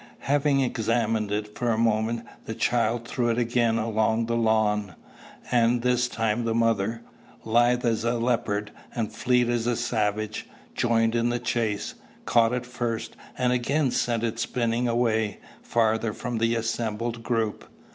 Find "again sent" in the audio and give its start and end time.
13.53-14.23